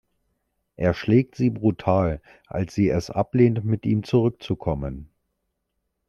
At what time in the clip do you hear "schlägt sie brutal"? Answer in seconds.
0.95-2.23